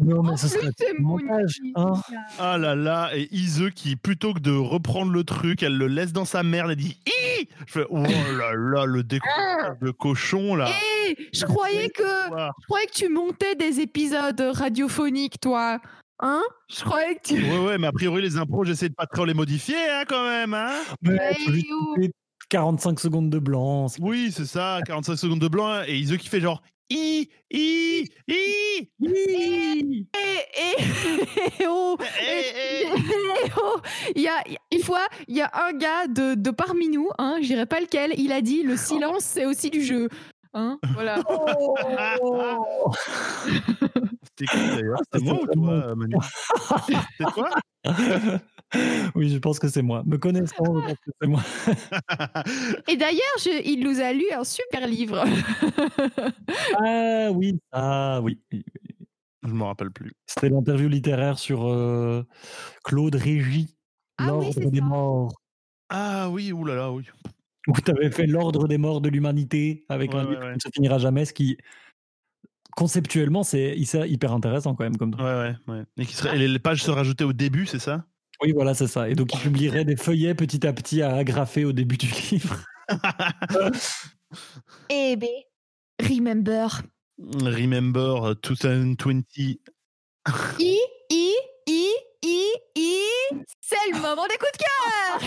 [0.00, 1.58] Non, mais En ce plus, serait montage.
[1.74, 1.92] Hein
[2.38, 6.12] Ah là là, et Ise qui, plutôt que de reprendre le truc, elle le laisse
[6.12, 10.54] dans sa merde, elle dit I Je fais, oh là là, le découpage de cochon
[10.54, 10.68] là.
[11.08, 15.78] Eh, je croyais que je croyais que tu montais des épisodes radiophoniques, toi.
[16.22, 16.42] Hein?
[16.68, 17.42] Je croyais que tu.
[17.42, 20.24] Ouais, ouais, mais a priori, les impros, j'essaie de pas trop les modifier, hein, quand
[20.24, 20.72] même, hein.
[21.02, 21.18] Mais
[21.78, 22.10] couper
[22.50, 23.86] 45 secondes de blanc.
[24.00, 28.90] Oui, c'est ça, 45 secondes de blanc, et Ise qui fait genre I, I, I,
[28.98, 30.06] Oui.
[30.18, 32.84] Et, et oh, et
[33.56, 33.80] oh,
[34.16, 37.36] il y a une fois, il y a un gars de, de parmi nous, hein,
[37.40, 40.08] je dirais pas lequel, il a dit le silence c'est aussi du jeu.
[40.52, 41.22] Hein, voilà.
[42.22, 42.92] Oh.
[44.22, 45.00] C'était qui d'ailleurs?
[45.12, 46.16] C'était moi ou toi, Manu?
[46.86, 47.50] C'était toi
[49.14, 50.02] oui, je pense que c'est moi.
[50.06, 51.42] Me connaissant, je pense que c'est moi.
[52.88, 55.24] Et d'ailleurs, je- il nous a lu un super livre.
[56.78, 58.38] Ah oui, ah oui.
[59.42, 60.12] Je me rappelle plus.
[60.26, 62.22] C'était l'interview littéraire sur euh,
[62.84, 63.74] Claude Régis,
[64.18, 64.84] Ah L'Ordre des ça.
[64.84, 65.32] morts.
[65.88, 67.04] Ah oui, oulala, oui.
[67.68, 70.52] Où tu avais fait L'Ordre des morts de l'humanité avec Ouais, un ouais, livre ouais.
[70.52, 71.56] qui ne se finira jamais, ce qui,
[72.76, 74.96] conceptuellement, c'est hyper hyper intéressant quand même.
[74.96, 75.14] Comme...
[75.14, 75.84] Ouais, ouais, ouais.
[75.96, 78.04] Et, qui serait, et les pages se rajoutaient au début, c'est ça?
[78.42, 79.08] Oui, voilà, c'est ça.
[79.08, 82.56] Et donc, il publierait des feuillets petit à petit à agrafer au début du livre.
[84.88, 85.28] Eh ben,
[86.00, 86.82] remember.
[87.18, 89.24] Remember 2020.
[90.58, 90.78] I,
[91.10, 91.34] I,
[91.66, 91.88] I,
[92.22, 93.02] I, I.
[93.60, 95.20] C'est le moment des coups de cœur.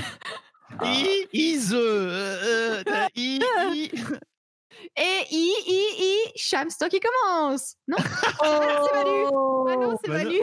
[0.84, 3.40] I, is, euh, euh, I,
[3.74, 3.92] I.
[4.98, 6.32] Et I, I, I.
[6.38, 7.76] Shams, toi qui commence.
[7.88, 9.26] Non c'est Manu.
[9.68, 10.24] Ah non, c'est Bah.
[10.24, 10.40] Manu.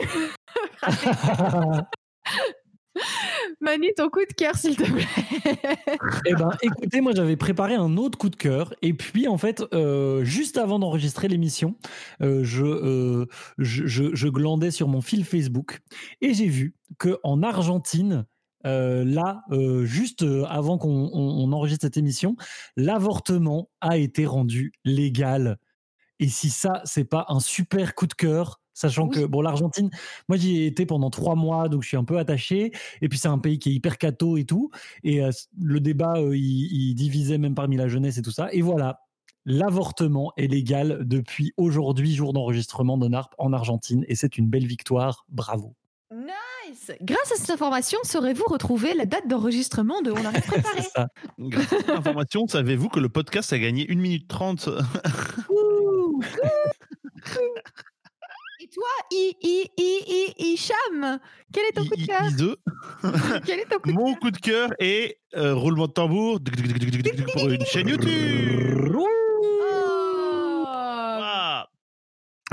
[3.61, 5.05] Manu, ton coup de cœur, s'il te plaît.
[6.25, 9.63] Eh ben, écoutez, moi j'avais préparé un autre coup de cœur, et puis en fait,
[9.73, 11.75] euh, juste avant d'enregistrer l'émission,
[12.21, 13.25] euh, je, euh,
[13.57, 15.79] je, je, glandais sur mon fil Facebook,
[16.21, 18.25] et j'ai vu que en Argentine,
[18.63, 19.43] là,
[19.83, 22.35] juste avant qu'on on- on enregistre cette émission,
[22.77, 25.57] l'avortement a été rendu légal.
[26.19, 29.15] Et si ça, c'est pas un super coup de cœur, sachant Oui.
[29.21, 29.89] que bon, l'Argentine,
[30.29, 32.71] moi j'y ai été pendant trois mois, donc je suis un peu attaché.
[33.01, 34.71] Et puis c'est un pays qui est hyper catho et tout.
[35.03, 35.29] Et euh,
[35.59, 36.41] le débat, euh, il,
[36.89, 38.47] il divisait même parmi la jeunesse et tout ça.
[38.53, 39.01] Et voilà,
[39.45, 44.05] l'avortement est légal depuis aujourd'hui, jour d'enregistrement de NARP en Argentine.
[44.07, 45.25] Et c'est une belle victoire.
[45.29, 45.75] Bravo.
[46.13, 50.81] Nice Grâce à cette information, saurez-vous retrouver la date d'enregistrement de On a rien préparé?
[50.93, 51.07] ça.
[51.39, 54.69] Grâce à cette information, savez-vous que le podcast a gagné 1 minute 30
[55.49, 56.21] Ouh.
[58.73, 61.19] toi, I, I, I, I, Hicham,
[61.53, 62.55] quel est ton coup de cœur I- I2
[63.45, 66.39] Quel est ton coup de Mon coup de cœur est euh, roulement de tambour
[67.33, 68.91] pour une chaîne YouTube.
[68.95, 69.07] Oh.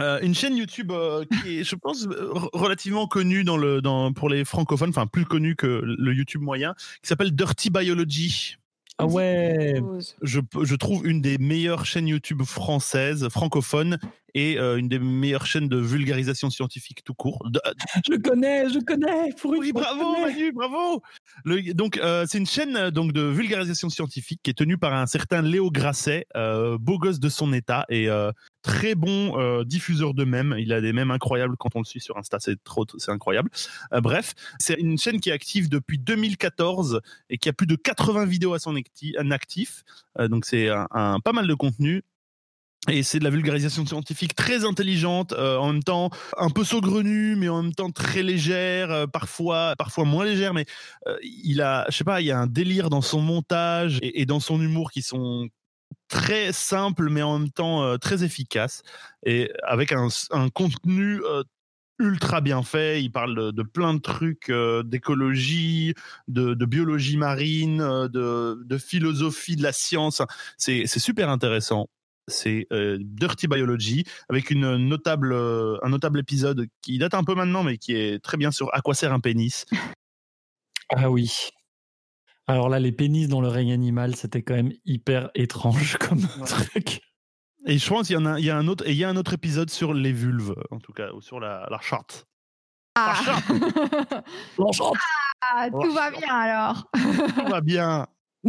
[0.01, 2.07] Euh, une chaîne YouTube euh, qui est, je pense,
[2.53, 6.75] relativement connue dans le, dans, pour les francophones, enfin plus connue que le YouTube moyen,
[7.03, 8.57] qui s'appelle Dirty Biology.
[8.99, 9.81] Ah ouais.
[10.23, 13.99] Je, je trouve une des meilleures chaînes YouTube françaises, francophones,
[14.35, 17.49] et euh, une des meilleures chaînes de vulgarisation scientifique tout court.
[17.51, 17.61] De-
[18.11, 19.33] Je connais, je connais.
[19.41, 20.33] Pour une oui, bravo connais.
[20.35, 21.03] Manu, bravo.
[21.45, 24.93] Le- donc euh, c'est une chaîne euh, donc de vulgarisation scientifique qui est tenue par
[24.95, 29.65] un certain Léo Grasset, euh, beau gosse de son état et euh, très bon euh,
[29.65, 30.55] diffuseur de mèmes.
[30.59, 33.51] Il a des mèmes incroyables quand on le suit sur Insta, c'est trop, c'est incroyable.
[33.93, 37.77] Euh, bref, c'est une chaîne qui est active depuis 2014 et qui a plus de
[37.77, 38.77] 80 vidéos à son
[39.31, 39.85] actif.
[40.19, 42.03] Euh, donc c'est un, pas mal de contenu.
[42.89, 47.49] Et c'est de la vulgarisation scientifique très intelligente, en même temps un peu saugrenue, mais
[47.49, 50.55] en même temps très légère, parfois, parfois moins légère.
[50.55, 50.65] Mais
[51.23, 54.41] il a, je sais pas, il y a un délire dans son montage et dans
[54.41, 55.51] son humour qui sont
[56.09, 58.83] très simples, mais en même temps très efficaces,
[59.25, 60.09] et avec un,
[60.51, 61.21] contenu
[61.99, 63.03] ultra bien fait.
[63.03, 64.51] Il parle de, plein de trucs,
[64.85, 65.95] d'écologie,
[66.29, 70.23] de, biologie marine, de, philosophie de la science.
[70.57, 71.89] C'est super intéressant.
[72.29, 78.23] C'est Dirty Biology avec un notable épisode qui date un peu maintenant, mais qui est
[78.23, 79.67] très bien sur à quoi sert un pénis?
[80.91, 81.51] Ah oui.
[82.49, 87.03] Alors là, les pénis dans le règne animal, c'était quand même hyper étrange comme truc.
[87.67, 89.05] Et je pense qu'il y en a, il y a un autre, et il y
[89.05, 92.27] a un autre épisode sur les vulves, en tout cas, ou sur la, la charte.
[92.95, 93.15] Ah.
[94.59, 94.97] L'enchante.
[95.41, 96.91] Ah, tout va bien alors.
[96.93, 98.07] Tout va bien.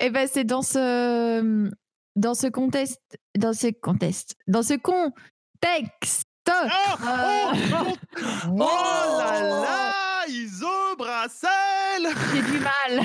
[0.00, 1.70] Eh ben c'est dans ce
[2.16, 6.26] dans ce contexte dans ce contexte dans ce contexte.
[6.48, 6.68] Oh, Euh,
[7.04, 7.92] oh,
[8.22, 9.92] oh, oh là là,
[10.30, 13.04] Iso Brassel, J'ai du mal.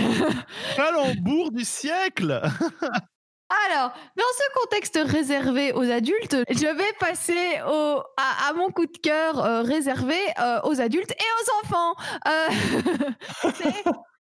[0.75, 2.39] calembour du siècle.
[3.69, 8.85] Alors, dans ce contexte réservé aux adultes, je vais passer au, à, à mon coup
[8.85, 11.93] de cœur euh, réservé euh, aux adultes et aux enfants.
[12.27, 13.83] Euh, c'est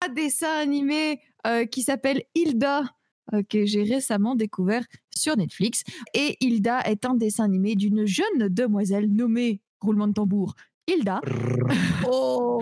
[0.06, 1.20] un dessin animé
[1.72, 2.84] qui s'appelle Hilda.
[3.50, 4.84] que j'ai récemment découvert
[5.16, 5.84] sur Netflix.
[6.14, 10.56] Et Hilda est un dessin animé d'une jeune demoiselle nommée, roulement de tambour,
[10.88, 11.22] Hilda.
[12.06, 12.62] Oh,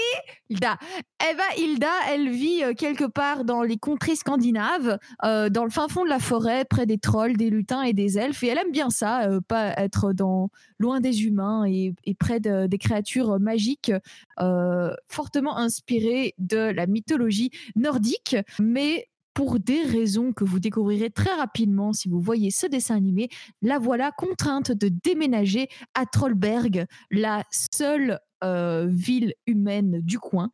[0.49, 0.77] Hilda.
[1.21, 5.69] Eh ben, Hilda, elle vit euh, quelque part dans les contrées scandinaves, euh, dans le
[5.69, 8.43] fin fond de la forêt, près des trolls, des lutins et des elfes.
[8.43, 12.39] Et elle aime bien ça, euh, pas être dans, loin des humains et, et près
[12.39, 13.91] de- des créatures magiques,
[14.39, 18.35] euh, fortement inspirées de la mythologie nordique.
[18.59, 23.29] Mais pour des raisons que vous découvrirez très rapidement si vous voyez ce dessin animé,
[23.61, 30.49] la voilà contrainte de déménager à Trollberg, la seule euh, ville humaine du coin.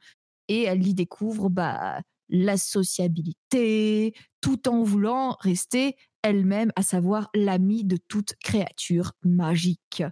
[0.50, 7.86] Et elle y découvre bah, la sociabilité, tout en voulant rester elle-même, à savoir l'amie
[7.86, 10.04] de toute créature magique.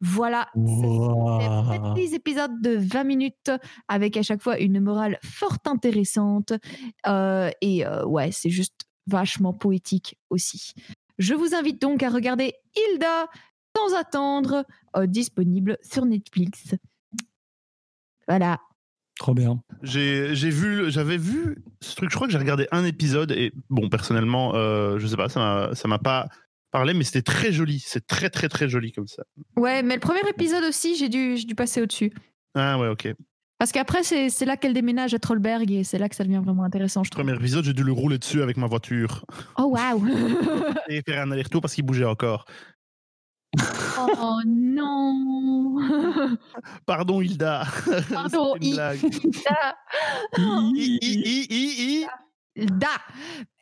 [0.00, 1.94] Voilà, c'est des Wow.
[1.94, 3.50] petits épisodes de 20 minutes
[3.88, 6.52] avec à chaque fois une morale fort intéressante.
[7.06, 10.74] Euh, et euh, ouais, c'est juste vachement poétique aussi.
[11.18, 13.26] Je vous invite donc à regarder Hilda
[13.76, 14.64] sans attendre,
[14.96, 16.74] euh, disponible sur Netflix.
[18.28, 18.60] Voilà.
[19.18, 19.60] Trop bien.
[19.82, 22.10] J'ai j'ai vu, j'avais vu ce truc.
[22.10, 25.72] Je crois que j'ai regardé un épisode et bon, personnellement, euh, je sais pas, ça
[25.86, 26.28] m'a pas
[26.74, 27.78] parlé, mais c'était très joli.
[27.78, 29.22] C'est très très très joli comme ça.
[29.56, 32.12] Ouais, mais le premier épisode aussi, j'ai dû, dû passer au-dessus.
[32.56, 33.14] Ah ouais, ok.
[33.58, 36.42] Parce qu'après, c'est c'est là qu'elle déménage à Trollberg et c'est là que ça devient
[36.44, 37.24] vraiment intéressant, je trouve.
[37.24, 39.24] Premier épisode, j'ai dû le rouler dessus avec ma voiture
[39.56, 40.04] Oh waouh
[40.88, 42.44] et faire un aller-retour parce qu'il bougeait encore.
[43.96, 45.76] Oh non
[46.86, 47.64] Pardon, Hilda.
[48.12, 48.56] Pardon.
[48.60, 48.94] Hilda.
[52.56, 53.00] Da.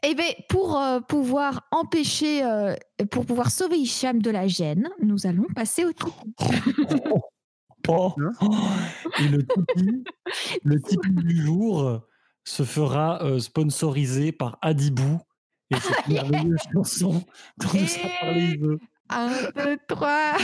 [0.02, 2.74] Eh bien, pour euh, pouvoir empêcher, euh,
[3.10, 5.92] pour pouvoir sauver Hicham de la gêne, nous allons passer au.
[7.88, 8.14] Oh.
[9.18, 10.04] Et le Tipeee,
[10.62, 12.00] le Tipeee du jour
[12.44, 15.18] se fera euh, sponsoriser par Adibou
[15.70, 17.24] et cette merveilleuse chanson
[17.58, 18.78] dont nous a parlé Yves.
[19.08, 20.36] Un, deux, trois.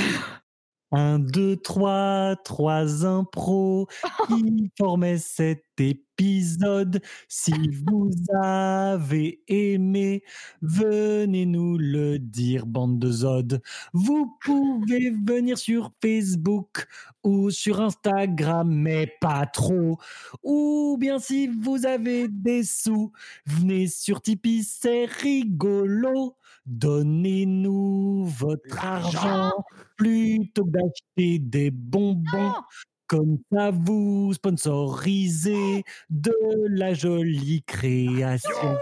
[0.91, 3.87] Un, deux, trois, trois impros
[4.27, 7.01] qui formaient cet épisode.
[7.29, 7.53] Si
[7.87, 8.11] vous
[8.43, 10.23] avez aimé,
[10.63, 13.63] venez nous le dire, bande de Zod.
[13.93, 16.87] Vous pouvez venir sur Facebook
[17.23, 19.99] ou sur Instagram, mais pas trop.
[20.43, 23.13] Ou bien si vous avez des sous,
[23.47, 26.37] venez sur Tipeee, c'est rigolo.
[26.67, 29.53] Donnez-nous votre argent
[29.97, 32.23] plutôt que d'acheter des bonbons.
[32.33, 32.55] Non.
[33.09, 36.35] Comme ça, vous sponsorisez de
[36.69, 38.77] la jolie création.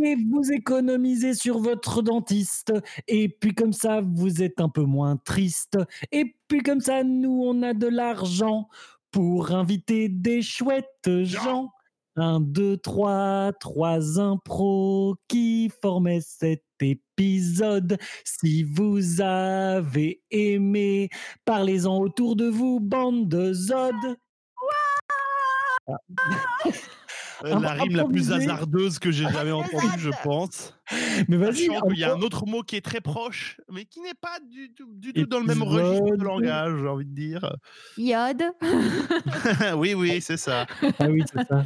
[0.00, 2.72] Et vous économisez sur votre dentiste.
[3.08, 5.76] Et puis comme ça, vous êtes un peu moins triste.
[6.12, 8.68] Et puis comme ça, nous, on a de l'argent
[9.10, 11.72] pour inviter des chouettes gens.
[12.14, 17.98] Un, deux, trois, trois impros qui formaient cet épisode.
[18.24, 21.08] Si vous avez aimé,
[21.44, 23.94] parlez-en autour de vous, bande de Zod.
[27.44, 30.74] La rime la plus hasardeuse que j'ai jamais entendue, je pense.
[31.28, 34.00] Mais vas-y, Sachant qu'il y a un autre mot qui est très proche, mais qui
[34.00, 37.14] n'est pas du tout, du tout dans le même registre de langage, j'ai envie de
[37.14, 37.56] dire.
[37.96, 38.42] Iode.
[39.76, 40.66] oui, oui, c'est ça.
[40.98, 41.64] Ah oui, c'est ça.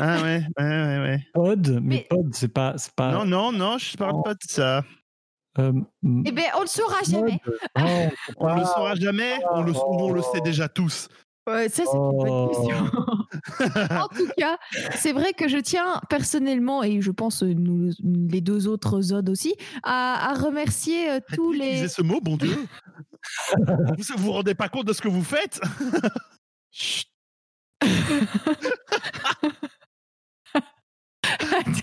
[0.00, 1.26] Ah ouais, ouais, ouais, ouais.
[1.34, 3.12] Pod, mais, Mais- pod, c'est pas, c'est pas.
[3.12, 4.84] Non, non, non, je parle pas de ça.
[5.58, 5.72] euh,
[6.24, 7.40] Eh bien, on le saura jamais.
[7.76, 11.08] c'est On le pas- saura jamais, on le, ou on le sait déjà tous.
[11.48, 12.48] Ouais, ça, c'est une bonne Oh.
[12.48, 12.76] question.
[14.00, 14.58] en tout cas,
[14.96, 19.28] c'est vrai que je tiens personnellement, et je pense euh, nous, les deux autres Zod
[19.28, 21.88] aussi, à, à remercier euh, tous les.
[21.88, 22.56] ce mot, bon Dieu?
[23.56, 25.60] Vous vous rendez pas compte de ce que vous faites?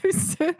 [0.01, 0.53] tous ceux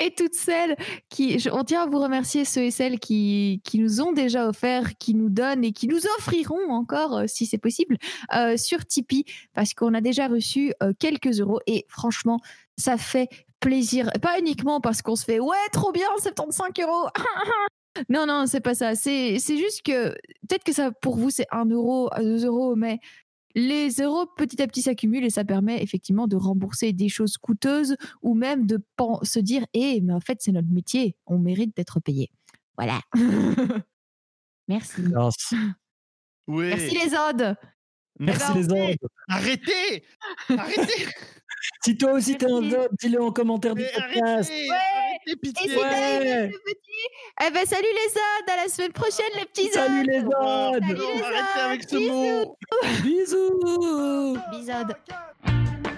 [0.00, 0.76] et toutes celles
[1.08, 4.96] qui, on tient à vous remercier ceux et celles qui, qui nous ont déjà offert,
[4.98, 7.96] qui nous donnent et qui nous offriront encore, euh, si c'est possible,
[8.34, 12.40] euh, sur Tipeee, parce qu'on a déjà reçu euh, quelques euros et franchement,
[12.76, 13.28] ça fait
[13.60, 14.10] plaisir.
[14.20, 17.08] Pas uniquement parce qu'on se fait ouais, trop bien, 75 euros.
[18.08, 18.94] non, non, c'est pas ça.
[18.94, 20.10] C'est c'est juste que
[20.48, 22.98] peut-être que ça pour vous c'est 1 euro, 2 euros, mais
[23.54, 27.96] les euros petit à petit s'accumulent et ça permet effectivement de rembourser des choses coûteuses
[28.22, 28.82] ou même de
[29.22, 32.30] se dire eh mais en fait c'est notre métier, on mérite d'être payé.
[32.76, 33.00] Voilà.
[34.68, 35.02] Merci.
[35.02, 35.56] Merci,
[36.46, 36.68] Oui.
[36.68, 37.56] Merci les odes.
[38.18, 39.08] Merci ben, les autres.
[39.28, 40.04] Arrêtez
[40.48, 41.06] Arrêtez
[41.84, 42.70] Si toi aussi t'es un.
[42.70, 44.50] Zod, dis-le en commentaire du podcast.
[44.50, 46.50] Arrêtez Arrêtez, Et pitié si t'as aimé Ouais.
[46.52, 50.06] ce petit, eh ben salut les odes, à la semaine prochaine les petits Salut odes.
[50.06, 50.30] les Zods
[50.72, 52.12] Salut les Arrêtez autres, avec ce bisous.
[52.12, 52.58] mot
[53.02, 55.93] Bisous Bisous.